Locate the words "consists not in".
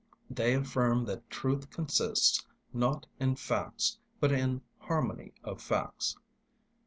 1.69-3.35